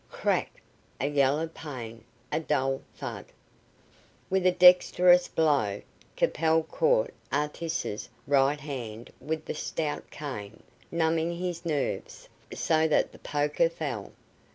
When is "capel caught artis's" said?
6.15-8.09